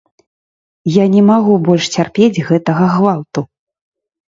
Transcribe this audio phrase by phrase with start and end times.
[0.93, 3.47] Я не магу больш цярпець гэтага гвалту.